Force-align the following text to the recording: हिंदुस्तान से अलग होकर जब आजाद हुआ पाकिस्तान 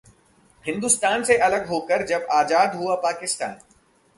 हिंदुस्तान 0.65 1.23
से 1.23 1.37
अलग 1.37 1.67
होकर 1.67 2.05
जब 2.05 2.25
आजाद 2.31 2.75
हुआ 2.75 2.95
पाकिस्तान 2.95 3.55